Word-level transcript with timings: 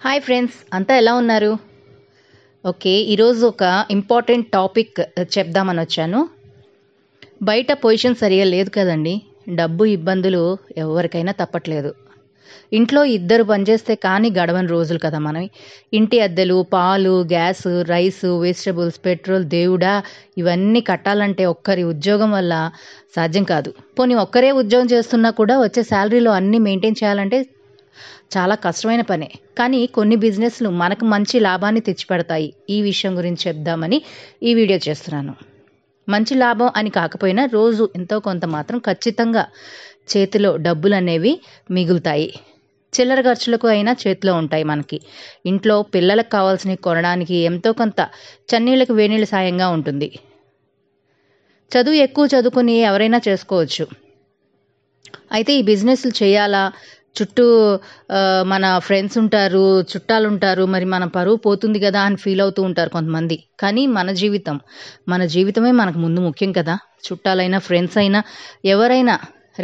Hi 0.00 0.20
friends 0.24 0.56
అంతా 0.72 0.96
ఎలా 0.96 1.12
ఉన్నారు? 1.14 1.52
ఓకే 2.64 2.92
ఈరోజు 3.12 3.46
ఒక 3.46 3.62
ఇంపార్టెంట్ 3.90 4.46
టాపిక్ 4.48 5.00
uh, 5.00 5.24
చెప్దామని 5.34 5.80
వచ్చాను. 5.80 6.20
బయట 7.42 7.68
పొజిషన్ 7.84 8.14
సరిగా 8.14 8.44
లేదు 8.44 8.70
కదండి. 8.70 9.14
డబ్బు 9.54 9.84
ఇబ్బందులు 9.94 10.42
ఎవరికైనా 10.76 11.32
తప్పట్లేదు. 11.32 11.90
ఇంట్లో 12.72 13.04
ఇద్దరు 13.16 13.44
పనిచేస్తే 13.44 13.94
కానీ 14.06 14.30
గడవని 14.30 14.68
రోజులు 14.68 14.98
కదా 14.98 15.18
మనం 15.18 15.48
ఇంటి 15.92 16.20
అద్దెలు 16.20 16.58
పాలు 16.74 17.16
గ్యాస్ 17.34 17.66
రైస్ 17.92 18.24
వెజిటబుల్స్ 18.44 19.00
పెట్రోల్ 19.08 19.44
దేవుడా 19.58 19.94
ఇవన్నీ 20.38 20.80
కట్టాలంటే 20.80 21.44
ఒక్కరి 21.54 21.84
ఉద్యోగం 21.94 22.30
వల్ల 22.30 22.54
సాధ్యం 23.16 23.44
కాదు. 23.44 23.72
పోనీ 23.98 24.14
ఒక్కరే 24.26 24.52
ఉద్యోగం 24.62 24.86
చేస్తున్నా 24.86 25.30
కూడా 25.30 25.56
వచ్చే 25.58 25.82
శాలరీలో 25.82 26.32
అన్నీ 26.32 26.60
మెయింటైన్ 26.68 27.02
చేయాలంటే 27.02 27.40
చాలా 28.36 28.54
కష్టమైన 28.54 29.00
పనే. 29.00 29.28
కానీ 29.58 29.86
కొన్ని 29.86 30.16
బిజినెస్లు 30.16 30.68
మనకు 30.68 31.04
మంచి 31.04 31.40
లాభాన్ని 31.40 31.80
తెచ్చిపెడతాయి. 31.80 32.54
ఈ 32.70 32.82
విషయం 32.82 33.18
గురించి 33.18 33.48
చెప్దామని 33.48 34.02
ఈ 34.42 34.54
వీడియో 34.54 34.80
చేస్తున్నాను. 34.88 35.34
మంచి 36.08 36.34
లాభం 36.34 36.70
అని 36.76 36.90
కాకపోయినా 36.90 37.44
రోజు 37.52 37.90
ఎంతో 37.96 38.18
కొంత 38.18 38.44
మాత్రం 38.44 38.78
ఖచ్చితంగా 38.78 39.44
చేతిలో 40.16 40.56
డబ్బులు 40.56 40.94
అనేవి 40.94 41.32
మిగులుతాయి. 41.70 42.28
చిల్లర 42.92 43.20
ఖర్చులకు 43.20 43.68
అయినా 43.68 43.96
చేతిలో 44.02 44.34
ఉంటాయి 44.34 44.64
మనకి. 44.64 45.00
ఇంట్లో 45.46 45.82
పిల్లలకు 45.82 46.30
కావాల్సినవి 46.30 46.76
కొనడానికి 46.76 47.36
ఎంతో 47.36 47.72
కొంత 47.72 48.00
చన్నీళ్ళకి 48.50 48.92
వేణీళ్ళ 48.92 49.24
సాయంగా 49.24 49.68
ఉంటుంది. 49.68 50.08
చదువు 51.70 51.94
ఎక్కువ 51.94 52.26
చదువుకుని 52.26 52.76
ఎవరైనా 52.80 53.20
చేసుకోవచ్చు. 53.28 53.86
అయితే 55.32 55.52
ఈ 55.54 55.62
బిజినెస్లు 55.62 56.12
చేయాలా? 56.22 56.72
చుట్టూ 57.16 57.44
మన 58.52 58.64
ఫ్రెండ్స్ 58.86 59.16
ఉంటారు 59.22 59.62
చుట్టాలు 59.92 60.26
ఉంటారు 60.32 60.64
మరి 60.74 60.86
మన 60.94 61.04
పరువు 61.16 61.38
పోతుంది 61.46 61.78
కదా 61.86 62.00
అని 62.08 62.18
ఫీల్ 62.24 62.42
అవుతూ 62.44 62.60
ఉంటారు 62.68 62.90
కొంతమంది. 62.96 63.36
కానీ 63.62 63.82
మన 63.98 64.10
జీవితం 64.22 64.56
మన 65.08 65.24
జీవితమే 65.34 65.72
మనకు 65.80 65.98
ముందు 65.98 66.20
ముఖ్యం 66.28 66.52
కదా. 66.52 66.74
చుట్టాలైనా 67.06 67.58
ఫ్రెండ్స్ 67.58 67.98
అయినా 67.98 68.20
ఎవరైనా 68.74 69.14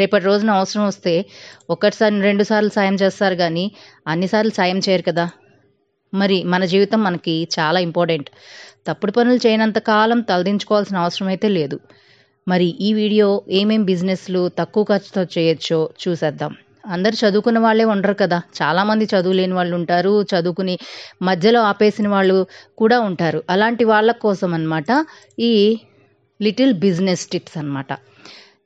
రేపటి 0.01 0.25
రోజున 0.25 0.51
అవసరం 0.59 0.85
వస్తే 0.87 1.13
ఒకటిసారి 1.71 2.21
రెండు 2.29 2.45
సార్లు 2.51 2.71
సాయం 2.77 2.97
చేస్తారు 3.03 3.37
కానీ 3.43 3.65
అన్నిసార్లు 4.07 4.53
సాయం 4.59 4.79
చేయరు 4.87 5.05
కదా. 5.11 5.27
మరి 6.13 6.39
మన 6.53 6.63
జీవితం 6.65 7.01
మనకి 7.03 7.35
చాలా 7.57 7.79
ఇంపార్టెంట్ 7.81 8.29
తప్పుడు 8.89 9.13
పనులు 9.13 9.41
చేయనంత 9.45 9.79
కాలం 9.91 10.21
తలదించుకోవాల్సిన 10.31 10.97
అవసరం 11.05 11.29
అయితే 11.33 11.49
లేదు. 11.59 11.77
మరి 12.47 12.69
ఈ 12.81 12.89
వీడియో 12.93 13.29
ఏమేం 13.61 13.83
బిజినెస్లు 13.85 14.43
తక్కువ 14.61 14.85
ఖర్చుతో 14.85 15.23
చేయొచ్చో 15.35 15.81
చూసేద్దాం. 16.03 16.53
అందరు 16.87 17.27
చదువుకున్న 17.27 17.59
వాళ్ళే 17.59 17.85
ఉండరు 17.85 18.13
కదా. 18.15 18.43
చాలామంది 18.63 19.05
చదువు 19.05 19.33
లేని 19.33 19.53
వాళ్ళు 19.53 19.75
ఉంటారు. 19.75 20.23
చదువుకుని 20.23 20.79
మధ్యలో 21.23 21.63
ఆపేసిన 21.63 22.09
వాళ్ళు 22.09 22.47
కూడా 22.79 23.01
ఉంటారు. 23.01 23.43
అలాంటి 23.51 23.85
వాళ్ళ 23.85 24.13
కోసం 24.13 24.55
అన్నమాట 24.55 25.07
ఈ 25.39 25.79
లిటిల్ 26.43 26.73
బిజినెస్ 26.75 27.27
టిప్స్ 27.27 27.59
అన్నమాట. 27.59 27.87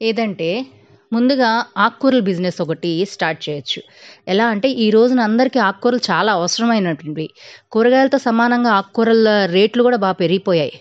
ఏదంటే 0.02 0.66
ముందుగా 1.12 1.64
ఆకుకూరల 1.78 2.20
బిజినెస్ 2.20 2.60
ఒకటి 2.60 3.04
స్టార్ట్ 3.12 3.48
చేయొచ్చు. 3.48 3.82
ఎలా 4.28 4.46
అంటే 4.46 4.68
ఈ 4.68 4.90
రోజున 4.90 5.20
అందరికీ 5.20 5.58
ఆకుకూరలు 5.58 6.00
చాలా 6.10 6.32
అవసరమైనటువంటివి. 6.32 7.30
కూరగాయలతో 7.72 8.18
సమానంగా 8.18 8.70
ఆకుకూరల 8.70 9.44
రేట్లు 9.44 9.82
కూడా 9.82 9.96
బాగా 9.96 10.12
పెరిగిపోయాయి. 10.12 10.72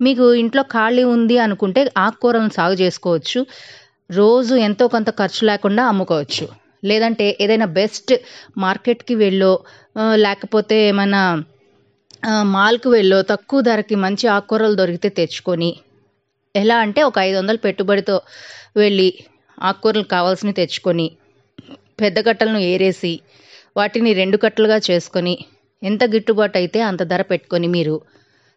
మీకు 0.00 0.34
ఇంట్లో 0.34 0.62
ఖాళీ 0.62 1.04
ఉంది 1.04 1.38
అనుకుంటే 1.38 1.92
ఆకుకూరలను 1.98 2.50
సాగు 2.50 2.72
చేసుకోవచ్చు. 2.72 3.46
రోజు 4.10 4.54
ఎంతో 4.66 4.84
కొంత 4.88 5.10
ఖర్చు 5.20 5.42
లేకుండా 5.50 5.82
అమ్ముకోవచ్చు. 5.92 6.46
లేదంటే 6.84 7.26
ఏదైనా 7.42 7.66
బెస్ట్ 7.78 8.12
మార్కెట్కి 8.64 9.14
వెళ్ళో 9.14 9.52
లేకపోతే 10.24 10.76
ఏమైనా 10.88 11.22
మాల్కి 12.56 12.88
వెళ్ళో 12.88 13.18
తక్కువ 13.22 13.60
ధరకి 13.60 13.96
మంచి 14.04 14.26
ఆకుకూరలు 14.34 14.76
దొరికితే 14.80 15.08
తెచ్చుకొని 15.18 15.70
ఎలా 16.54 16.76
అంటే 16.84 17.00
ఒక 17.02 17.16
ఐదు 17.18 17.36
వందలు 17.38 17.60
పెట్టుబడితో 17.66 18.16
వెళ్ళి 18.76 19.08
ఆకుకూరలు 19.58 20.06
కావాల్సినవి 20.14 20.58
తెచ్చుకొని 20.60 21.06
పెద్ద 21.98 22.18
కట్టలను 22.26 22.60
ఏరేసి 22.72 23.12
వాటిని 23.76 24.10
రెండు 24.12 24.36
కట్టలుగా 24.36 24.78
చేసుకొని 24.88 25.34
ఎంత 25.82 26.04
గిట్టుబాటు 26.14 26.56
అయితే 26.58 26.80
అంత 26.80 27.02
ధర 27.02 27.22
పెట్టుకొని 27.22 27.68
మీరు 27.76 27.96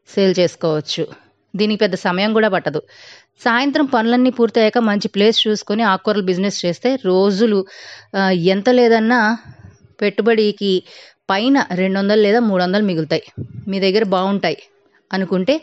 సేల్ 0.09 0.35
చేసుకోవచ్చు. 0.39 1.05
దీనికి 1.53 1.79
పెద్ద 1.83 1.95
సమయం 2.07 2.31
కూడా 2.37 2.49
పట్టదు. 2.55 2.79
సాయంత్రం 3.45 3.85
పనులన్నీ 3.95 4.31
పూర్తయ్యాక 4.37 4.79
మంచి 4.89 5.07
ప్లేస్ 5.15 5.37
చూసుకొని 5.47 5.83
ఆకుకూరలు 5.91 6.25
బిజినెస్ 6.31 6.57
చేస్తే 6.65 6.89
రోజులు 7.09 7.59
ఎంత 8.53 8.69
లేదన్నా 8.79 9.19
పెట్టుబడికి 10.01 10.71
పైన 11.31 11.57
రెండు 11.79 11.97
వందలు 11.99 12.21
లేదా 12.25 12.39
మూడు 12.49 12.61
వందలు 12.63 12.85
మిగులుతాయి. 12.89 13.23
మీ 13.69 13.77
దగ్గర 13.85 14.03
బాగుంటాయి 14.15 14.57
అనుకుంటే 15.11 15.55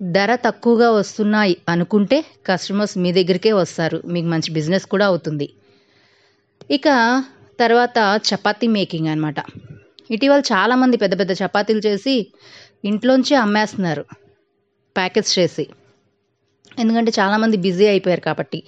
ధర 0.00 0.30
తక్కువగా 0.46 0.88
వస్తున్నాయి 0.98 1.54
అనుకుంటే 1.72 2.18
కస్టమర్స్ 2.48 2.94
మీ 3.04 3.10
దగ్గరికే 3.18 3.52
వస్తారు. 3.60 3.98
మీకు 4.14 4.28
మంచి 4.34 4.50
బిజినెస్ 4.58 4.86
కూడా 4.94 5.06
అవుతుంది. 5.12 5.46
ఇక 6.76 6.88
తర్వాత 7.62 7.98
చపాతీ 8.28 8.66
మేకింగ్ 8.76 9.08
అనమాట 9.12 9.38
ఇటీవల 10.14 10.42
చాలామంది 10.52 10.96
పెద్ద 11.02 11.14
పెద్ద 11.20 11.32
చపాతీలు 11.42 11.82
చేసి 11.86 12.14
ఇంట్లోంచి 12.90 13.34
అమ్మేస్తున్నారు. 13.44 14.04
ప్యాకెట్స్ 15.00 15.34
చేసి. 15.38 15.64
ఎందుకంటే 16.82 17.10
చాలామంది 17.18 17.56
బిజీ 17.66 17.84
అయిపోయారు 17.92 18.22
కాబట్టి. 18.28 18.58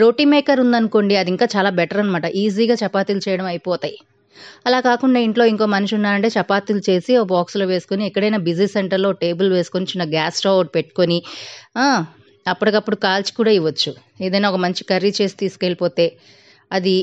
రోటీ 0.00 0.24
మేకర్ 0.32 0.60
ఉందనుకోండి 0.64 1.14
అది 1.20 1.30
ఇంకా 1.34 1.46
చాలా 1.54 1.70
బెటర్ 1.78 2.00
అనమాట 2.02 2.26
ఈజీగా 2.42 2.76
చపాతీలు 2.82 3.22
చేయడం 3.26 3.46
అయిపోతాయి. 3.52 3.96
అలా 4.66 4.78
కాకుండా 4.88 5.18
ఇంట్లో 5.26 5.44
ఇంకో 5.52 5.66
మనిషి 5.74 5.94
ఉన్నారంటే 5.98 6.28
చపాతీలు 6.36 6.82
చేసి 6.88 7.12
ఓ 7.20 7.22
బాక్స్లో 7.32 7.64
వేసుకొని 7.72 8.02
ఎక్కడైనా 8.08 8.38
బిజీ 8.48 8.66
సెంటర్లో 8.74 9.10
టేబుల్ 9.22 9.48
వేసుకొని 9.56 9.86
చిన్న 9.92 10.04
గ్యాస్ 10.14 10.38
స్టవ్ 10.40 10.56
ఒకటి 10.60 10.72
పెట్టుకొని 10.76 11.18
అప్పటికప్పుడు 12.46 12.96
కాల్చి 13.04 13.32
కూడా 13.38 13.52
ఇవ్వచ్చు. 13.58 13.90
ఏదైనా 14.26 14.48
ఒక 14.52 14.58
మంచి 14.64 14.82
కర్రీ 14.90 15.10
చేసి 15.18 15.36
తీసుకెళ్ళిపోతే 15.42 16.06
అది 16.70 16.96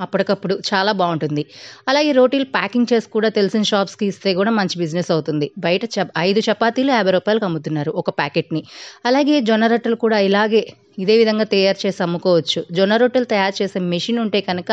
అప్పటికప్పుడు 0.00 0.54
చాలా 0.70 0.92
బాగుంటుంది. 0.92 1.42
అలాగే 1.88 2.10
రోటీలు 2.12 2.48
ప్యాకింగ్ 2.56 2.90
చేసి 2.92 3.08
కూడా 3.16 3.28
తెలిసిన 3.38 3.62
షాప్స్కి 3.72 4.06
ఇస్తే 4.12 4.32
కూడా 4.40 4.52
మంచి 4.58 4.76
బిజినెస్ 4.82 5.10
అవుతుంది. 5.10 5.48
బయట 5.58 5.84
చప 5.94 6.08
ఐదు 6.28 6.42
చపాతీలు 6.48 6.90
యాభై 6.90 7.14
రూపాయలకు 7.18 7.46
అమ్ముతున్నారు 7.50 7.92
ఒక 8.02 8.10
ప్యాకెట్ని. 8.20 8.62
అలాగే 9.06 9.36
జొన్న 9.50 9.66
రొట్టెలు 9.66 9.98
కూడా 10.04 10.18
ఇలాగే 10.28 10.62
ఇదే 10.98 11.14
విధంగా 11.20 11.46
తయారు 11.54 11.78
చేసి 11.84 12.00
అమ్ముకోవచ్చు. 12.02 12.60
జొన్న 12.76 12.94
రొట్టెలు 13.02 13.28
తయారు 13.32 13.54
చేసే 13.62 13.78
మెషిన్ 13.94 14.20
ఉంటే 14.24 14.40
కనుక 14.50 14.72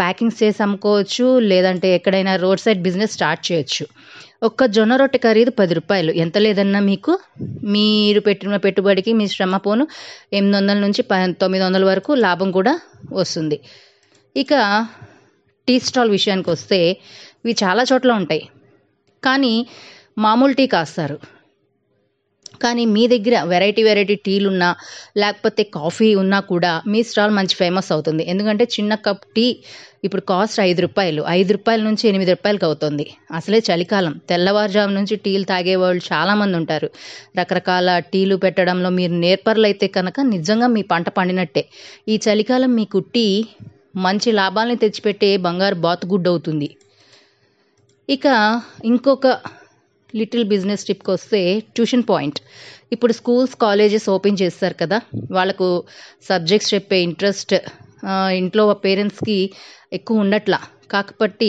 ప్యాకింగ్స్ 0.00 0.38
చేసి 0.42 0.60
అమ్ముకోవచ్చు 0.66 1.26
లేదంటే 1.50 1.88
ఎక్కడైనా 1.96 2.32
రోడ్ 2.44 2.62
సైడ్ 2.64 2.80
బిజినెస్ 2.86 3.14
స్టార్ట్ 3.16 3.42
చేయొచ్చు. 3.48 3.84
ఒక్క 4.48 4.66
జొన్న 4.76 4.92
రొట్టె 5.00 5.18
ఖరీదు 5.18 5.50
పది 5.58 5.72
రూపాయలు. 5.78 6.12
ఎంత 6.24 6.36
లేదన్నా 6.44 6.80
మీకు 6.88 7.12
మీరు 7.74 8.20
పెట్టిన 8.20 8.56
పెట్టుబడికి 8.64 9.12
మీ 9.18 9.26
శ్రమ 9.34 9.56
పోను. 9.66 9.84
ఎనిమిది 10.32 10.56
వందల 10.56 10.78
నుంచి 10.84 11.02
ప 11.02 11.12
తొమ్మిది 11.42 11.64
వందల 11.64 11.84
వరకు 11.84 12.12
లాభం 12.24 12.48
కూడా 12.58 12.72
వస్తుంది. 13.20 13.58
ఇక 14.36 14.52
టీ 15.68 15.78
స్టాల్ 15.78 16.10
విషయానికి 16.10 16.50
వస్తే 16.50 16.78
ఇవి 17.44 17.56
చాలా 17.64 17.82
చోట్ల 17.82 18.12
ఉంటాయి. 18.12 18.42
కానీ 19.24 19.54
మామూలు 20.18 20.52
టీ 20.52 20.66
కాస్తారు. 20.66 21.16
కానీ 22.62 22.84
మీ 22.84 23.06
దగ్గర 23.08 23.42
వెరైటీ 23.42 23.82
వెరైటీ 23.82 24.14
టీలు 24.14 24.48
ఉన్నా 24.48 24.74
లేకపోతే 25.16 25.62
కాఫీ 25.62 26.14
ఉన్నా 26.14 26.40
కూడా 26.40 26.82
మీ 26.86 27.02
స్టాల్ 27.02 27.30
మంచి 27.30 27.54
ఫేమస్ 27.54 27.92
అవుతుంది. 27.92 28.22
ఎందుకంటే 28.22 28.64
చిన్న 28.64 28.94
కప్ 28.94 29.24
టీ 29.36 29.46
ఇప్పుడు 30.04 30.22
కాస్ట్ 30.22 30.60
ఐదు 30.60 30.80
రూపాయలు. 30.80 31.24
ఐదు 31.28 31.52
రూపాయల 31.52 31.80
నుంచి 31.82 32.08
ఎనిమిది 32.08 32.30
రూపాయలకి 32.30 32.64
అవుతుంది. 32.64 33.06
అసలే 33.30 33.62
చలికాలం. 33.70 34.20
తెల్లవారుజాము 34.28 34.92
నుంచి 34.92 35.16
టీలు 35.16 35.44
తాగేవాళ్ళు 35.44 36.02
చాలామంది 36.12 36.56
ఉంటారు. 36.56 36.90
రకరకాల 37.38 37.98
టీలు 37.98 38.36
పెట్టడంలో 38.36 38.90
మీరు 38.90 39.12
నేర్పర్లు 39.12 39.66
అయితే 39.66 39.86
కనుక 39.86 40.20
నిజంగా 40.34 40.66
మీ 40.66 40.82
పంట 40.82 41.08
పండినట్టే. 41.08 41.64
ఈ 42.08 42.20
చలికాలం 42.28 42.74
మీకు 42.74 42.98
టీ 42.98 43.26
మంచి 43.94 44.28
లాభాలని 44.40 44.78
తెచ్చిపెట్టే 44.82 45.30
బంగారు 45.46 45.78
బాతుగుడ్డు 45.86 46.28
అవుతుంది. 46.32 46.68
ఇక 48.08 48.26
ఇంకొక 48.90 49.26
లిటిల్ 50.14 50.44
బిజినెస్ 50.52 50.86
టిప్కి 50.88 51.10
వస్తే 51.16 51.40
ట్యూషన్ 51.74 52.04
పాయింట్. 52.10 52.38
ఇప్పుడు 52.94 53.12
స్కూల్స్ 53.18 53.54
కాలేజెస్ 53.64 54.06
ఓపెన్ 54.14 54.40
చేస్తారు 54.42 54.76
కదా. 54.82 54.98
వాళ్ళకు 55.36 55.68
సబ్జెక్ట్స్ 56.30 56.72
చెప్పే 56.74 56.98
ఇంట్రెస్ట్ 57.08 57.54
ఇంట్లో 58.40 58.64
పేరెంట్స్కి 58.84 59.38
ఎక్కువ 59.98 60.24
ఉండట్లా. 60.24 60.58
కాకపోతే 60.92 61.48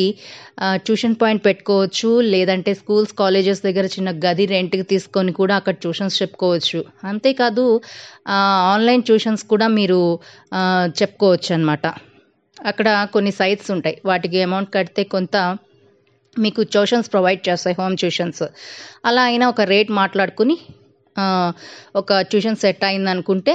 ట్యూషన్ 0.86 1.18
పాయింట్ 1.22 1.42
పెట్టుకోవచ్చు. 1.48 2.10
లేదంటే 2.34 2.72
స్కూల్స్ 2.82 3.14
కాలేజెస్ 3.22 3.62
దగ్గర 3.68 3.86
చిన్న 3.96 4.10
గది 4.26 4.46
రెంట్కి 4.54 4.86
తీసుకొని 4.94 5.32
కూడా 5.40 5.54
అక్కడ 5.60 5.76
ట్యూషన్స్ 5.84 6.20
చెప్పుకోవచ్చు. 6.22 6.80
అంతేకాదు 7.12 7.66
ఆన్లైన్ 8.74 9.06
ట్యూషన్స్ 9.10 9.46
కూడా 9.54 9.68
మీరు 9.80 10.00
చెప్పుకోవచ్చు 11.02 11.52
అనమాట 11.58 11.86
అక్కడ 12.70 12.88
కొన్ని 13.14 13.32
సైట్స్ 13.40 13.70
ఉంటాయి. 13.76 13.96
వాటికి 14.10 14.40
అమౌంట్ 14.48 14.70
కడితే 14.76 15.04
కొంత 15.16 15.36
మీకు 16.36 16.62
ట్యూషన్స్ 16.74 17.10
ప్రొవైడ్ 17.14 17.42
చేస్తాయి 17.48 17.76
హోమ్ 17.80 17.96
ట్యూషన్స్ 18.02 18.44
అలా 19.10 19.24
అయినా 19.30 19.46
ఒక 19.54 19.62
రేట్ 19.74 19.92
మాట్లాడుకుని 20.02 20.56
ఒక 22.02 22.20
ట్యూషన్ 22.30 22.60
సెట్ 22.64 22.84
అయింది 22.90 23.10
అనుకుంటే 23.14 23.54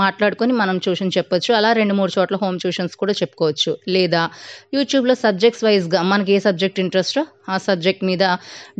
మాట్లాడుకొని 0.00 0.52
మనం 0.60 0.76
ట్యూషన్ 0.84 1.12
చెప్పొచ్చు. 1.16 1.50
అలా 1.58 1.70
రెండు 1.78 1.94
మూడు 1.98 2.12
చోట్ల 2.16 2.36
హోమ్ 2.42 2.56
ట్యూషన్స్ 2.62 2.94
కూడా 3.02 3.14
చెప్పుకోవచ్చు. 3.20 3.72
లేదా 3.94 4.22
యూట్యూబ్లో 4.76 5.14
సబ్జెక్ట్స్ 5.24 5.64
వైజ్గా 5.66 6.00
మనకి 6.12 6.32
ఏ 6.36 6.38
సబ్జెక్ట్ 6.46 6.80
ఇంట్రెస్టో 6.84 7.22
ఆ 7.48 7.56
సబ్జెక్ట్ 7.68 8.04
మీద 8.10 8.24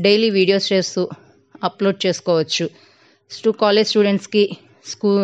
డైలీ 0.06 0.30
వీడియోస్ 0.38 0.66
చేస్తూ 0.72 1.02
అప్లోడ్ 1.68 1.98
చేసుకోవచ్చు. 2.06 2.66
స్టూ 3.30 3.50
కాలేజ్ 3.62 3.88
స్టూడెంట్స్కి 3.92 4.44
స్కూల్ 4.90 5.22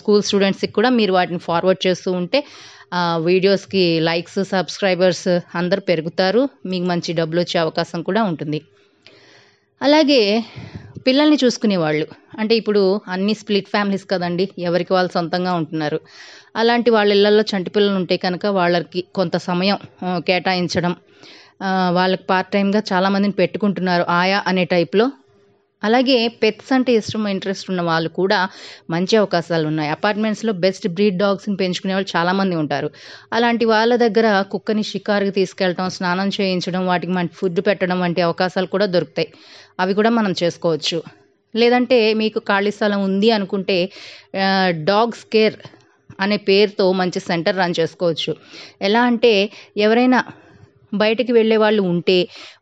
స్కూల్ 0.00 0.22
స్టూడెంట్స్కి 0.28 0.72
కూడా 0.78 0.90
మీరు 0.98 1.12
వాటిని 1.18 1.40
ఫార్వర్డ్ 1.48 1.80
చేస్తూ 1.86 2.10
ఉంటే 2.20 2.38
వీడియోస్కి 3.28 3.82
లైక్స్ 4.08 4.40
సబ్స్క్రైబర్స్ 4.52 5.28
అందరు 5.60 5.82
పెరుగుతారు. 5.90 6.42
మీకు 6.70 6.86
మంచి 6.92 7.10
డబ్బులు 7.20 7.40
వచ్చే 7.44 7.56
అవకాశం 7.64 8.00
కూడా 8.08 8.22
ఉంటుంది. 8.30 8.60
అలాగే 9.80 10.22
పిల్లల్ని 11.06 11.36
చూసుకునేవాళ్ళు 11.42 12.06
అంటే 12.40 12.54
ఇప్పుడు 12.60 12.80
అన్ని 13.14 13.34
స్ప్లిట్ 13.40 13.70
ఫ్యామిలీస్ 13.74 14.04
కదండి 14.12 14.44
ఎవరికి 14.68 14.92
వాళ్ళు 14.96 15.10
సొంతంగా 15.16 15.52
ఉంటున్నారు. 15.60 15.98
అలాంటి 16.60 16.90
వాళ్ళ 16.96 17.10
ఇళ్ళలో 17.16 17.44
చంటి 17.50 17.70
పిల్లలు 17.76 17.96
ఉంటే 18.00 18.16
కనుక 18.26 18.46
వాళ్ళకి 18.58 19.00
కొంత 19.18 19.36
సమయం 19.50 19.78
కేటాయించడం 20.28 20.94
వాళ్ళకి 21.98 22.24
పార్ట్ 22.30 22.52
టైంగా 22.54 22.80
చాలామందిని 22.90 23.36
పెట్టుకుంటున్నారు 23.40 24.04
ఆయా 24.18 24.38
అనే 24.50 24.64
టైప్లో 24.74 25.06
అలాగే 25.82 26.16
పెట్స్ 26.42 26.70
అంటే 26.76 26.92
ఇష్టం 27.00 27.26
ఇంట్రెస్ట్ 27.32 27.68
ఉన్న 27.72 27.82
వాళ్ళు 27.90 28.10
కూడా 28.18 28.38
మంచి 28.94 29.14
అవకాశాలు 29.20 29.66
ఉన్నాయి. 29.70 29.90
అపార్ట్మెంట్స్లో 29.96 30.52
బెస్ట్ 30.64 30.86
బ్రీడ్ 30.96 31.18
డాగ్స్ని 31.22 31.56
పెంచుకునే 31.62 31.94
వాళ్ళు 31.96 32.10
చాలామంది 32.16 32.56
ఉంటారు. 32.62 32.88
అలాంటి 33.32 33.64
వాళ్ళ 33.72 33.92
దగ్గర 34.04 34.26
కుక్కని 34.52 34.84
షికారుకి 34.92 35.34
తీసుకెళ్ళటం 35.40 35.88
స్నానం 35.98 36.28
చేయించడం 36.38 36.84
వాటికి 36.90 37.14
మంచి 37.18 37.34
ఫుడ్ 37.40 37.60
పెట్టడం 37.68 37.98
వంటి 38.04 38.22
అవకాశాలు 38.28 38.70
కూడా 38.74 38.88
దొరుకుతాయి. 38.96 39.28
అవి 39.82 39.92
కూడా 40.00 40.10
మనం 40.18 40.34
చేసుకోవచ్చు. 40.42 40.98
లేదంటే 41.54 41.98
మీకు 42.14 42.38
ఖాళీ 42.50 42.70
స్థలం 42.76 43.00
ఉంది 43.08 43.28
అనుకుంటే 43.36 43.78
డాగ్స్ 44.90 45.24
కేర్ 45.34 45.56
అనే 46.20 46.36
పేరుతో 46.48 46.84
మంచి 47.00 47.20
సెంటర్ 47.28 47.58
రన్ 47.62 47.74
చేసుకోవచ్చు. 47.80 48.32
ఎలా 48.88 49.00
అంటే 49.10 49.32
ఎవరైనా 49.86 50.18
బయటికి 51.02 51.32
వెళ్ళే 51.38 51.56
వాళ్ళు 51.56 51.82
ఉంటే 51.92 52.16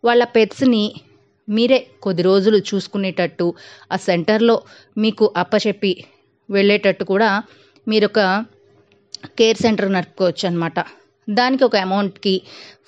వాళ్ళ 0.07 0.23
పెట్స్ని 0.37 0.83
మీరే 1.49 1.79
కొద్ది 2.03 2.23
రోజులు 2.23 2.59
చూసుకునేటట్టు 2.71 3.47
ఆ 3.93 3.97
సెంటర్లో 4.09 4.57
మీకు 4.97 5.27
అప్పచెప్పి 5.37 5.93
వెళ్ళేటట్టు 6.49 7.05
కూడా 7.05 7.31
మీరు 7.87 8.07
ఒక 8.11 8.21
కేర్ 9.39 9.61
సెంటర్ 9.63 9.91
నడుపుకోవచ్చు 9.93 10.45
అనమాట 10.49 10.79
దానికి 11.29 11.63
ఒక 11.65 11.77
అమౌంట్కి 11.87 12.35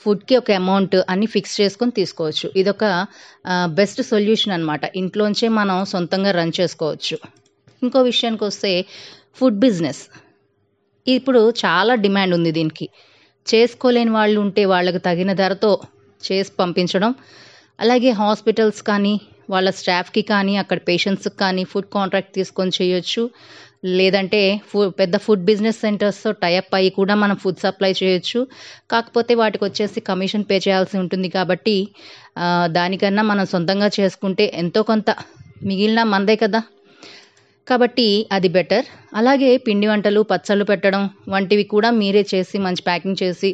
ఫుడ్కి 0.02 0.34
ఒక 0.36 0.50
అమౌంట్ 0.62 0.96
అన్ని 1.12 1.26
ఫిక్స్ 1.26 1.54
చేసుకొని 1.60 1.92
తీసుకోవచ్చు. 1.92 2.46
ఇదొక 2.56 2.84
బెస్ట్ 3.78 4.00
సొల్యూషన్ 4.02 4.54
అనమాట 4.56 4.84
ఇంట్లోంచే 4.96 5.48
మనం 5.58 5.78
సొంతంగా 5.92 6.30
రన్ 6.38 6.52
చేసుకోవచ్చు. 6.60 7.16
ఇంకో 7.82 7.98
విషయానికి 8.10 8.44
వస్తే 8.44 8.70
ఫుడ్ 9.38 9.58
బిజినెస్. 9.66 10.02
ఇప్పుడు 11.06 11.40
చాలా 11.64 11.94
డిమాండ్ 12.04 12.34
ఉంది 12.38 12.50
దీనికి. 12.58 12.86
చేసుకోలేని 13.46 14.10
వాళ్ళు 14.10 14.38
ఉంటే 14.44 14.64
వాళ్ళకి 14.64 15.00
తగిన 15.08 15.32
ధరతో 15.32 15.70
చేసి 16.22 16.52
పంపించడం 16.60 17.12
అలాగే 17.80 18.10
హాస్పిటల్స్ 18.22 18.80
కానీ 18.90 19.14
వాళ్ళ 19.52 19.68
స్టాఫ్కి 19.78 20.22
కానీ 20.32 20.52
అక్కడ 20.62 20.78
పేషెంట్స్కి 20.88 21.36
కానీ 21.42 21.62
ఫుడ్ 21.70 21.88
కాంట్రాక్ట్ 21.96 22.32
తీసుకొని 22.38 22.72
చేయొచ్చు. 22.78 23.22
లేదంటే 23.98 24.40
ఫు 24.70 24.78
పెద్ద 25.00 25.16
ఫుడ్ 25.24 25.44
బిజినెస్ 25.50 25.78
సెంటర్స్తో 25.84 26.30
టైఅప్ 26.42 26.74
అయ్యి 26.78 26.90
కూడా 26.98 27.14
మనం 27.22 27.36
ఫుడ్ 27.42 27.60
సప్లై 27.64 27.90
చేయొచ్చు. 28.02 28.40
కాకపోతే 28.92 29.32
వాటికి 29.42 29.64
వచ్చేసి 29.68 30.00
కమిషన్ 30.10 30.44
పే 30.50 30.56
చేయాల్సి 30.66 30.96
ఉంటుంది 31.02 31.28
కాబట్టి 31.36 31.76
దానికన్నా 32.78 33.22
మనం 33.30 33.46
సొంతంగా 33.54 33.88
చేసుకుంటే 33.98 34.46
ఎంతో 34.62 34.82
కొంత 34.90 35.10
మిగిలిన 35.70 36.02
మందే 36.14 36.36
కదా. 36.44 36.60
కాబట్టి 37.68 38.06
అది 38.32 38.48
బెటర్. 38.56 38.86
అలాగే 39.18 39.50
పిండి 39.66 39.86
వంటలు 39.86 40.20
పచ్చళ్ళు 40.30 40.64
పెట్టడం 40.70 41.02
వంటివి 41.34 41.64
కూడా 41.74 41.88
మీరే 42.00 42.22
చేసి 42.34 42.56
మంచి 42.66 42.82
ప్యాకింగ్ 42.88 43.20
చేసి 43.22 43.50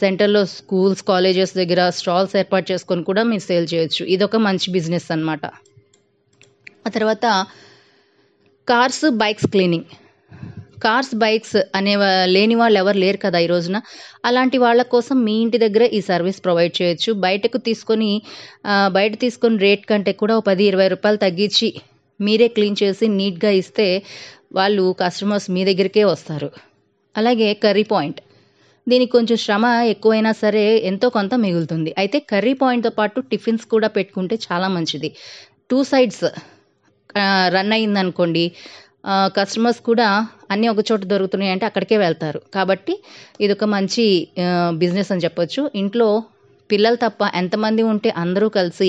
సెంటర్లో 0.00 0.42
స్కూల్స్ 0.54 1.02
కాలేజెస్ 1.10 1.52
దగ్గర 1.60 1.82
స్టాల్స్ 1.98 2.34
ఏర్పాటు 2.42 2.66
చేసుకొని 2.72 3.02
కూడా 3.10 3.22
మీరు 3.30 3.44
సేల్ 3.48 3.68
చేయొచ్చు. 3.72 4.02
ఇదొక 4.14 4.38
మంచి 4.46 4.68
బిజినెస్ 4.76 5.08
అన్నమాట. 5.14 5.44
ఆ 6.86 6.90
తర్వాత 6.96 7.26
cars 8.68 9.04
bikes 9.22 9.48
cleaning. 9.54 9.88
Cars 10.84 11.14
bikes 11.22 11.56
అనే 11.78 11.92
లేని 12.34 12.54
వాళ్ళు 12.60 12.76
ఎవరు 12.82 12.98
లేరు 13.02 13.18
కదా 13.24 13.38
ఈ 13.44 13.48
రోజున. 13.52 13.76
అలాంటి 14.28 14.56
వాళ్ళ 14.64 14.80
కోసం 14.94 15.16
మీ 15.26 15.34
ఇంటి 15.44 15.58
దగ్గర 15.64 15.84
ఈ 15.98 16.00
సర్వీస్ 16.08 16.40
ప్రొవైడ్ 16.46 16.74
చేయొచ్చు. 16.78 17.10
బయటకు 17.26 17.58
తీసుకొని 17.68 18.10
బయట 18.96 19.12
తీసుకొని 19.24 19.58
రేట్ 19.66 19.84
కంటే 19.90 20.12
కూడా 20.22 20.36
ఒక 20.40 20.46
పది 20.50 20.64
ఇరవై 20.70 20.88
రూపాయలు 20.94 21.20
తగ్గించి 21.26 21.68
మీరే 22.20 22.48
క్లీన్ 22.56 22.80
చేసి 22.82 23.06
నీట్గా 23.18 23.52
ఇస్తే 23.60 23.86
వాళ్ళు 24.58 24.84
కస్టమర్స్ 25.02 25.48
మీ 25.54 25.62
దగ్గరికే 25.70 26.04
వస్తారు. 26.12 26.50
అలాగే 27.16 27.48
కర్రీ 27.64 27.86
పాయింట్. 27.94 28.20
దీనికి 28.86 29.12
కొంచెం 29.16 29.36
శ్రమ 29.44 29.64
ఎక్కువైనా 29.94 30.32
సరే 30.42 30.64
ఎంతో 30.90 31.06
కొంత 31.16 31.34
మిగులుతుంది. 31.44 31.90
అయితే 32.00 32.18
కర్రీ 32.32 32.54
పాయింట్తో 32.62 32.90
పాటు 32.98 33.18
టిఫిన్స్ 33.32 33.64
కూడా 33.74 33.88
పెట్టుకుంటే 33.96 34.36
చాలా 34.46 34.68
మంచిది. 34.76 35.10
టూ 35.70 35.78
సైడ్స్ 35.90 36.24
రన్ 37.56 37.72
అయిందనుకోండి 37.76 38.44
కస్టమర్స్ 39.36 39.80
కూడా 39.88 40.08
అన్నీ 40.52 40.66
ఒక 40.72 40.82
చోట 40.88 41.02
దొరుకుతున్నాయి 41.12 41.52
అంటే 41.54 41.64
అక్కడికే 41.68 41.96
వెళ్తారు. 42.04 42.40
కాబట్టి 42.56 42.94
ఇది 43.44 43.52
ఒక 43.56 43.66
మంచి 43.76 44.04
బిజినెస్ 44.82 45.10
అని 45.14 45.24
చెప్పొచ్చు. 45.26 45.62
ఇంట్లో 45.82 46.08
పిల్లలు 46.70 46.98
తప్ప 47.04 47.22
ఎంతమంది 47.40 47.82
ఉంటే 47.92 48.10
అందరూ 48.24 48.46
కలిసి 48.58 48.88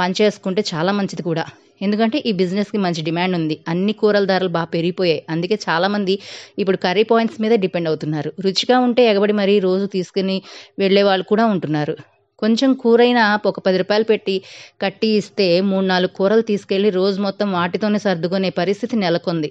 పనిచేసుకుంటే 0.00 0.62
చాలా 0.72 0.92
మంచిది 0.98 1.22
కూడా. 1.30 1.44
ఎందుకంటే 1.80 2.18
ఈ 2.28 2.32
బిజినెస్కి 2.40 2.78
మంచి 2.84 3.02
డిమాండ్ 3.08 3.34
ఉంది. 3.40 3.56
అన్ని 3.68 3.92
కూరల 4.00 4.24
ధరలు 4.32 4.50
బాగా 4.56 4.68
పెరిగిపోయాయి. 4.74 5.22
అందుకే 5.32 5.56
చాలామంది 5.66 6.14
ఇప్పుడు 6.62 6.78
కర్రీ 6.84 7.04
పాయింట్స్ 7.10 7.40
మీద 7.44 7.54
డిపెండ్ 7.64 7.90
అవుతున్నారు. 7.90 8.30
రుచిగా 8.46 8.78
ఉంటే 8.86 9.02
ఎగబడి 9.12 9.36
మరీ 9.40 9.54
రోజు 9.68 9.86
తీసుకుని 9.96 10.36
వెళ్ళే 10.78 11.02
వాళ్ళు 11.08 11.26
కూడా 11.32 11.46
ఉంటున్నారు. 11.54 11.94
కొంచెం 12.42 12.70
కూరైనా 12.82 13.22
ఒక 13.50 13.58
పది 13.66 13.76
రూపాయలు 13.82 14.06
పెట్టి 14.10 14.34
కట్టి 14.82 15.08
ఇస్తే 15.20 15.46
మూడు 15.70 15.86
నాలుగు 15.86 16.12
కూరలు 16.18 16.44
తీసుకెళ్ళి 16.50 16.90
రోజు 16.98 17.18
మొత్తం 17.20 17.48
వాటితోనే 17.52 17.98
సర్దుకునే 17.98 18.50
పరిస్థితి 18.60 18.96
నెలకొంది. 18.96 19.50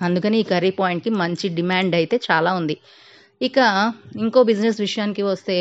అందుకని 0.00 0.36
ఈ 0.42 0.44
కర్రీ 0.52 0.70
పాయింట్కి 0.78 1.10
మంచి 1.22 1.46
డిమాండ్ 1.58 1.94
అయితే 1.94 2.16
చాలా 2.28 2.50
ఉంది. 2.60 2.76
ఇక 3.40 3.58
ఇంకో 4.24 4.40
బిజినెస్ 4.42 4.78
విషయానికి 4.80 5.22
వస్తే 5.22 5.56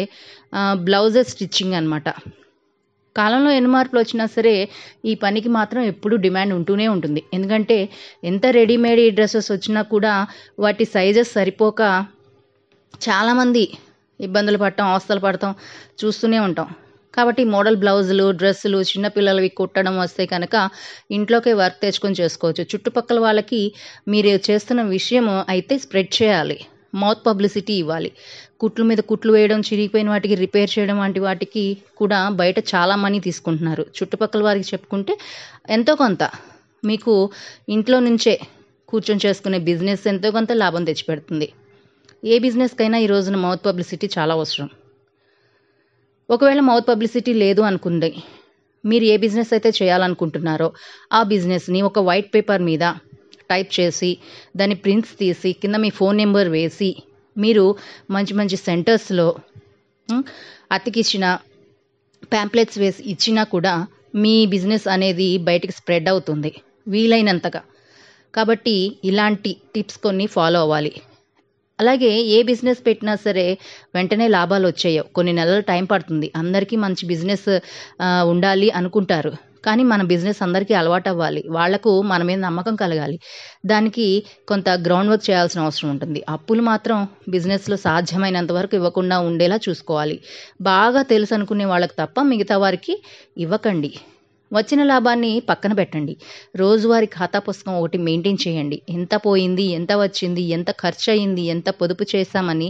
బ్లౌజెస్ 0.87 1.31
స్టిచ్చింగ్ 1.33 1.73
అనమాట 1.73 2.07
కాలంలో 3.15 3.51
ఎన్ని 3.51 3.69
మార్పులు 3.75 3.99
వచ్చినా 3.99 4.25
సరే 4.35 4.55
ఈ 5.05 5.15
పనికి 5.15 5.49
మాత్రం 5.49 5.81
ఎప్పుడూ 5.91 6.15
డిమాండ్ 6.25 6.53
ఉంటూనే 6.53 6.87
ఉంటుంది. 6.87 7.23
ఎందుకంటే 7.33 7.77
ఎంత 8.23 8.45
రెడీమేడ్ 8.59 9.01
డ్రెస్సెస్ 9.15 9.51
వచ్చినా 9.51 9.81
కూడా 9.93 10.13
వాటి 10.59 10.85
సైజెస్ 10.85 11.33
సరిపోక 11.37 11.81
చాలామంది 13.07 13.65
ఇబ్బందులు 14.19 14.57
పడటం 14.57 14.85
అవస్థలు 14.85 15.19
పడటం 15.19 15.51
చూస్తూనే 16.01 16.39
ఉంటాం. 16.39 16.67
కాబట్టి 17.13 17.43
మోడల్ 17.53 17.77
బ్లౌజులు 17.83 18.25
డ్రెస్సులు 18.31 18.77
చిన్నపిల్లలవి 18.89 19.49
కుట్టడం 19.59 19.95
వస్తే 19.99 20.25
కనుక 20.25 20.55
ఇంట్లోకే 21.11 21.53
వర్క్ 21.53 21.79
తెచ్చుకొని 21.81 22.19
చేసుకోవచ్చు. 22.21 22.63
చుట్టుపక్కల 22.73 23.19
వాళ్ళకి 23.19 23.61
మీరు 24.07 24.29
చేస్తున్న 24.49 24.81
విషయం 24.97 25.27
అయితే 25.53 25.77
స్ప్రెడ్ 25.77 26.11
చేయాలి. 26.19 26.57
మౌత్ 26.95 27.25
పబ్లిసిటీ 27.25 27.73
ఇవ్వాలి. 27.73 28.11
కుట్లు 28.59 28.85
మీద 28.85 28.97
కుట్లు 28.97 29.33
వేయడం 29.33 29.59
చిరిగిపోయిన 29.59 30.09
వాటికి 30.09 30.35
రిపేర్ 30.35 30.79
చేయడం 30.79 30.99
వంటి 30.99 31.19
వాటికి 31.19 31.77
కూడా 31.97 32.29
బయట 32.29 32.59
చాలా 32.59 32.95
మనీ 32.95 33.19
తీసుకుంటున్నారు. 33.19 33.85
చుట్టుపక్కల 33.97 34.43
వారికి 34.43 34.67
చెప్పుకుంటే 34.73 35.17
ఎంతో 35.69 35.95
కొంత. 35.95 36.29
మీకు 36.85 37.29
ఇంట్లో 37.69 37.99
నుంచే 37.99 38.39
కూర్చొని 38.87 39.19
చేసుకునే 39.25 39.59
బిజినెస్ 39.59 40.07
ఎంతో 40.07 40.31
కొంత 40.31 40.51
లాభం 40.51 40.83
తెచ్చిపెడుతుంది. 40.83 41.53
ఏ 42.25 42.39
బిజినెస్కైనా 42.39 42.97
ఈ 42.97 43.05
రోజున 43.05 43.35
మౌత్ 43.35 43.65
పబ్లిసిటీ 43.65 44.09
చాలా 44.17 44.33
అవసరం. 44.33 44.69
ఒకవేళ 46.29 46.59
మౌత్ 46.59 46.87
పబ్లిసిటీ 46.87 47.33
లేదు 47.33 47.61
అనుకుంది 47.61 48.15
మీరు 48.85 49.03
ఏ 49.03 49.17
బిజినెస్ 49.17 49.53
అయితే 49.53 49.69
చేయాలనుకుంటున్నారో 49.69 50.71
ఆ 51.13 51.23
బిజినెస్ని 51.23 51.81
ఒక 51.81 51.99
వైట్ 51.99 52.35
పేపర్ 52.35 52.61
మీద 52.61 52.83
టైప్ 53.51 53.69
చేసి 53.79 54.11
దాని 54.59 54.75
ప్రింట్స్ 54.83 55.13
తీసి 55.21 55.51
కింద 55.61 55.75
మీ 55.85 55.89
ఫోన్ 55.99 56.17
నెంబర్ 56.23 56.49
వేసి 56.57 56.89
మీరు 57.35 57.65
మంచి 58.15 58.33
మంచి 58.39 58.57
సెంటర్స్లో 58.67 59.27
అతికిచ్చిన 60.75 61.25
ప్యాంప్లెట్స్ 62.33 62.79
వేసి 62.83 63.01
ఇచ్చినా 63.13 63.43
కూడా 63.53 63.73
మీ 64.23 64.33
బిజినెస్ 64.53 64.87
అనేది 64.95 65.27
బయటికి 65.47 65.73
స్ప్రెడ్ 65.77 66.07
అవుతుంది. 66.13 66.51
వీలైనంతగా. 66.93 67.61
కాబట్టి 68.33 68.75
ఇలాంటి 69.09 69.51
టిప్స్ 69.75 69.99
కొన్ని 70.05 70.25
ఫాలో 70.35 70.59
అవ్వాలి. 70.65 70.91
అలాగే 71.79 72.11
ఏ 72.35 72.37
బిజినెస్ 72.49 72.81
పెట్టినా 72.87 73.13
సరే 73.25 73.45
వెంటనే 73.95 74.25
లాభాలు 74.37 74.65
వచ్చాయో 74.71 75.03
కొన్ని 75.15 75.33
నెలలు 75.39 75.63
టైం 75.71 75.85
పడుతుంది. 75.93 76.27
అందరికీ 76.41 76.75
మంచి 76.85 77.03
బిజినెస్ 77.11 77.47
ఉండాలి 78.33 78.69
అనుకుంటారు. 78.79 79.31
కానీ 79.65 79.83
మన 79.83 80.01
బిజినెస్ 80.11 80.39
అందరికీ 80.43 80.73
అలవాటు 80.73 81.09
అవ్వాలి 81.09 81.41
వాళ్ళకు 81.49 81.91
మన 82.01 82.21
మీద 82.23 82.39
నమ్మకం 82.39 82.75
కలగాలి. 82.75 83.17
దానికి 83.65 84.07
కొంత 84.47 84.69
గ్రౌండ్ 84.85 85.11
వర్క్ 85.11 85.25
చేయాల్సిన 85.29 85.61
అవసరం 85.61 85.89
ఉంటుంది. 85.89 86.21
అప్పులు 86.29 86.61
మాత్రం 86.61 86.97
బిజినెస్లో 87.29 87.77
సాధ్యమైనంత 87.77 88.51
వరకు 88.51 88.75
ఇవ్వకుండా 88.75 89.19
ఉండేలా 89.29 89.59
చూసుకోవాలి. 89.69 90.17
బాగా 90.61 91.01
తెలుసు 91.13 91.33
అనుకునే 91.33 91.65
వాళ్ళకి 91.65 91.95
తప్ప 91.99 92.21
మిగతా 92.31 92.57
వారికి 92.57 92.95
ఇవ్వకండి. 93.37 93.91
వచ్చిన 94.51 94.83
లాభాన్ని 94.83 95.31
పక్కన 95.49 95.73
పెట్టండి. 95.73 96.13
రోజువారి 96.55 97.07
ఖాతా 97.17 97.39
పుస్తకం 97.39 97.75
ఒకటి 97.81 97.97
మెయింటైన్ 97.97 98.41
చేయండి. 98.47 98.77
ఎంత 98.89 99.15
పోయింది 99.25 99.65
ఎంత 99.77 99.91
వచ్చింది 100.03 100.41
ఎంత 100.57 100.71
ఖర్చు 100.71 101.07
అయింది 101.13 101.43
ఎంత 101.53 101.69
పొదుపు 101.81 102.05
చేశామని 102.15 102.67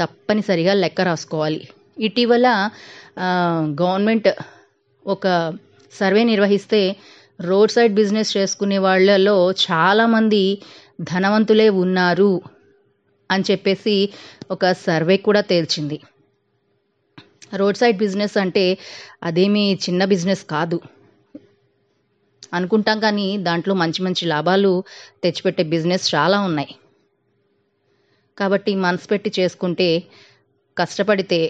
తప్పనిసరిగా 0.00 0.74
లెక్క 0.74 1.00
రాసుకోవాలి. 1.00 1.60
ఇటీవల 1.98 2.48
గవర్నమెంట్ 3.82 4.28
ఒక 5.06 5.26
సర్వే 5.92 6.24
నిర్వహిస్తే 6.24 6.80
రోడ్ 7.40 7.70
సైడ్ 7.70 7.94
బిజినెస్ 7.94 8.36
చేసుకునే 8.36 8.78
వాళ్ళలో 8.78 9.36
చాలామంది 9.64 10.42
ధనవంతులే 11.02 11.68
ఉన్నారు 11.82 12.32
అని 13.30 13.44
చెప్పేసి 13.50 13.96
ఒక 14.50 14.72
సర్వే 14.86 15.16
కూడా 15.16 15.40
తేల్చింది. 15.40 15.98
రోడ్ 17.54 17.76
సైడ్ 17.76 17.98
బిజినెస్ 17.98 18.36
అంటే 18.36 18.64
అదేమీ 19.22 19.74
చిన్న 19.74 20.04
బిజినెస్ 20.04 20.44
కాదు. 20.44 20.78
అనుకుంటాం 22.52 23.00
కానీ 23.00 23.38
దాంట్లో 23.38 23.74
మంచి 23.74 24.02
మంచి 24.02 24.26
లాభాలు 24.26 24.72
తెచ్చిపెట్టే 25.22 25.62
బిజినెస్ 25.64 26.14
చాలా 26.14 26.40
ఉన్నాయి. 26.40 26.72
కాబట్టి 28.38 28.74
మనసు 28.76 29.08
పెట్టి 29.08 29.32
చేసుకుంటే 29.38 29.88
కష్టపడితే 30.76 31.40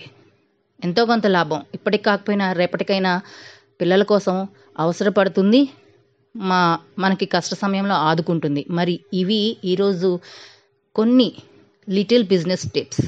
ఎంతో 0.84 1.04
కొంత 1.04 1.26
లాభం. 1.26 1.62
ఇప్పటికి 1.74 2.04
కాకపోయినా 2.04 2.52
రేపటికైనా 2.52 3.12
పిల్లల 3.80 4.02
కోసం 4.02 4.48
అవసరపడుతుంది 4.78 5.60
మా 6.36 6.78
మనకి 6.98 7.26
కష్ట 7.26 7.54
సమయంలో 7.54 7.94
ఆదుకుంటుంది. 7.94 8.66
మరి 8.70 9.00
ఇవి 9.14 9.56
ఈరోజు 9.64 10.10
కొన్ని 10.96 11.28
లిటిల్ 11.88 12.24
బిజినెస్ 12.24 12.66
టిప్స్. 12.72 13.02